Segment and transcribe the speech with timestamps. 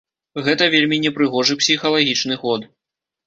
[0.45, 2.61] Гэта вельмі непрыгожы псіхалагічны ход.